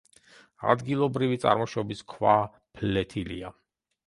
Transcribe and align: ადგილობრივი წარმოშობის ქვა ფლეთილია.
ადგილობრივი 0.73 1.37
წარმოშობის 1.43 2.01
ქვა 2.15 2.35
ფლეთილია. 2.81 3.55